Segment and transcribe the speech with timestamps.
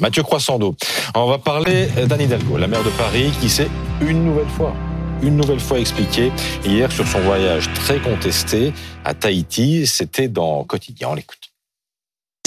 [0.00, 0.74] Mathieu Croissando.
[1.14, 3.68] On va parler d'Anne Hidalgo, la maire de Paris, qui s'est
[4.00, 4.74] une nouvelle fois
[5.22, 6.32] une nouvelle fois expliqué
[6.64, 8.72] hier sur son voyage très contesté
[9.04, 9.86] à Tahiti.
[9.86, 11.08] C'était dans Quotidien.
[11.10, 11.49] On l'écoute.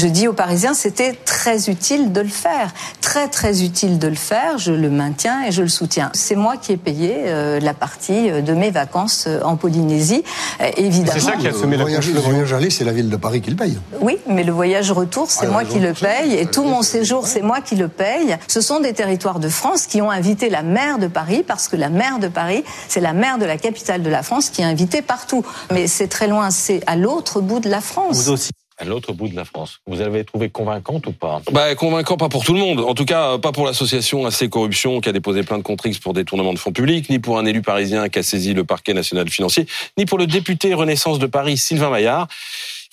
[0.03, 4.15] Je dis aux Parisiens, c'était très utile de le faire, très très utile de le
[4.15, 4.57] faire.
[4.57, 6.11] Je le maintiens et je le soutiens.
[6.13, 10.25] C'est moi qui ai payé euh, la partie euh, de mes vacances euh, en Polynésie,
[10.75, 11.13] évidemment.
[11.13, 13.39] C'est ça qui a semé le voyage, le voyage aller, c'est la ville de Paris
[13.39, 13.79] qui le paye.
[14.01, 17.25] Oui, mais le voyage retour, c'est ah, moi qui le paye et tout mon séjour,
[17.25, 18.35] c'est moi qui le paye.
[18.49, 21.77] Ce sont des territoires de France qui ont invité la maire de Paris parce que
[21.77, 24.65] la maire de Paris, c'est la maire de la capitale de la France qui est
[24.65, 25.45] invitée partout.
[25.71, 28.17] Mais c'est très loin, c'est à l'autre bout de la France.
[28.17, 29.79] Vous aussi à l'autre bout de la France.
[29.85, 31.41] Vous avez trouvé convaincante ou pas?
[31.51, 32.79] Bah, Convaincant, pas pour tout le monde.
[32.79, 36.13] En tout cas, pas pour l'association AC Corruption qui a déposé plein de contre pour
[36.13, 39.29] détournement de fonds publics, ni pour un élu parisien qui a saisi le parquet national
[39.29, 42.27] financier, ni pour le député Renaissance de Paris, Sylvain Maillard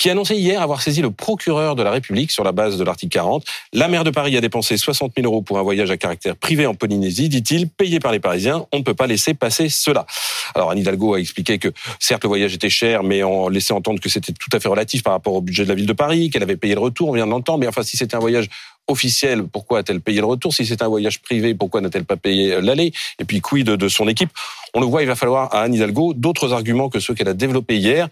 [0.00, 2.84] qui a annoncé hier avoir saisi le procureur de la République sur la base de
[2.84, 3.45] l'article 40.
[3.74, 6.64] La maire de Paris a dépensé 60 000 euros pour un voyage à caractère privé
[6.66, 8.65] en Polynésie, dit-il, payé par les Parisiens.
[8.73, 10.06] On ne peut pas laisser passer cela.
[10.54, 14.01] Alors Anne Hidalgo a expliqué que certes le voyage était cher, mais on laissait entendre
[14.01, 16.30] que c'était tout à fait relatif par rapport au budget de la ville de Paris,
[16.30, 17.59] qu'elle avait payé le retour, on vient de l'entendre.
[17.59, 18.48] Mais enfin, si c'était un voyage
[18.88, 20.54] officiel, pourquoi a-t-elle payé le retour?
[20.54, 22.93] Si c'est un voyage privé, pourquoi n'a-t-elle pas payé l'aller?
[23.18, 24.30] Et puis, quid de son équipe?
[24.73, 27.34] On le voit, il va falloir à Anne Hidalgo d'autres arguments que ceux qu'elle a
[27.34, 28.09] développés hier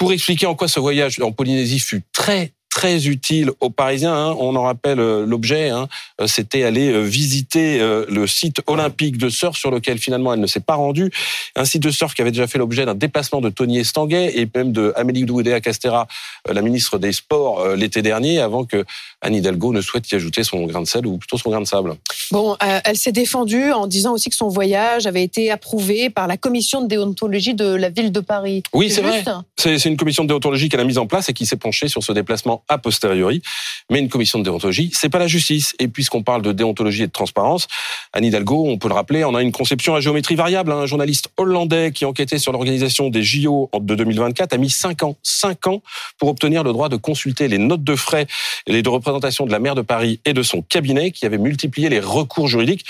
[0.00, 4.14] pour expliquer en quoi ce voyage en Polynésie fut très très utile aux Parisiens.
[4.14, 4.36] Hein.
[4.38, 5.68] On en rappelle euh, l'objet.
[5.68, 5.88] Hein.
[6.20, 10.46] Euh, c'était aller euh, visiter le site olympique de surf sur lequel finalement elle ne
[10.46, 11.10] s'est pas rendue.
[11.56, 14.48] Un site de surf qui avait déjà fait l'objet d'un déplacement de Tony Estanguet et
[14.54, 16.06] même de Amélie Oudéa Castera,
[16.48, 18.84] la ministre des Sports, l'été dernier, avant que
[19.20, 21.66] Anne Hidalgo ne souhaite y ajouter son grain de sel ou plutôt son grain de
[21.66, 21.96] sable.
[22.30, 26.36] Bon, elle s'est défendue en disant aussi que son voyage avait été approuvé par la
[26.36, 28.62] commission de déontologie de la ville de Paris.
[28.72, 29.24] Oui, c'est vrai.
[29.58, 32.02] C'est une commission de déontologie qu'elle a mise en place et qui s'est penchée sur
[32.02, 33.42] ce déplacement a posteriori.
[33.90, 35.74] Mais une commission de déontologie, c'est pas la justice.
[35.78, 37.66] Et puisqu'on parle de déontologie et de transparence,
[38.12, 40.72] Anne Hidalgo, on peut le rappeler, on a une conception à géométrie variable.
[40.72, 45.16] Un journaliste hollandais qui enquêtait sur l'organisation des JO de 2024 a mis 5 ans,
[45.22, 45.82] 5 ans
[46.18, 48.26] pour obtenir le droit de consulter les notes de frais
[48.66, 51.38] et les de représentation de la maire de Paris et de son cabinet qui avait
[51.38, 52.84] multiplié les recours juridiques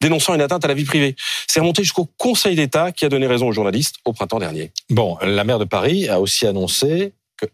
[0.00, 1.16] dénonçant une atteinte à la vie privée.
[1.46, 4.70] C'est remonté jusqu'au Conseil d'État qui a donné raison aux journalistes au printemps dernier.
[4.90, 7.12] Bon, la maire de Paris a aussi annoncé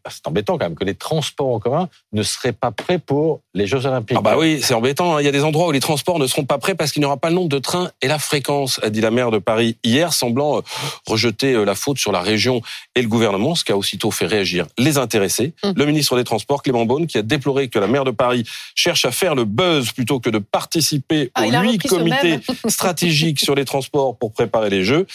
[0.09, 3.67] c'est embêtant quand même que les transports en commun ne seraient pas prêts pour les
[3.67, 4.17] Jeux Olympiques.
[4.19, 5.17] Ah bah oui, c'est embêtant.
[5.17, 5.21] Hein.
[5.21, 7.07] Il y a des endroits où les transports ne seront pas prêts parce qu'il n'y
[7.07, 9.77] aura pas le nombre de trains et la fréquence, a dit la maire de Paris
[9.85, 10.63] hier, semblant euh,
[11.07, 12.63] rejeter euh, la faute sur la région
[12.95, 15.53] et le gouvernement, ce qui a aussitôt fait réagir les intéressés.
[15.63, 15.75] Hum.
[15.77, 19.05] Le ministre des Transports, Clément Beaune, qui a déploré que la maire de Paris cherche
[19.05, 23.65] à faire le buzz plutôt que de participer ah, au huit comités stratégiques sur les
[23.65, 25.07] transports pour préparer les Jeux.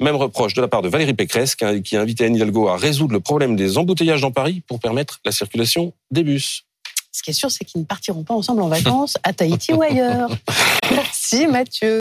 [0.00, 3.12] Même reproche de la part de Valérie Pécresse, qui a invité Anne Hidalgo à résoudre
[3.12, 6.64] le problème des embouteillages dans Paris pour permettre la circulation des bus.
[7.12, 9.82] Ce qui est sûr, c'est qu'ils ne partiront pas ensemble en vacances à Tahiti ou
[9.82, 10.30] ailleurs.
[10.90, 11.92] Merci Mathieu.